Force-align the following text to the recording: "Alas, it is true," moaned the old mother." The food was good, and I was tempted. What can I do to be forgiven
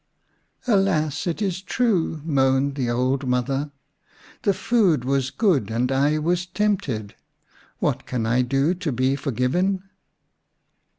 "Alas, 0.67 1.27
it 1.27 1.43
is 1.43 1.61
true," 1.61 2.21
moaned 2.25 2.73
the 2.73 2.89
old 2.89 3.27
mother." 3.27 3.71
The 4.41 4.53
food 4.55 5.05
was 5.05 5.29
good, 5.29 5.69
and 5.69 5.91
I 5.91 6.17
was 6.17 6.47
tempted. 6.47 7.13
What 7.77 8.07
can 8.07 8.25
I 8.25 8.41
do 8.41 8.73
to 8.73 8.91
be 8.91 9.15
forgiven 9.15 9.83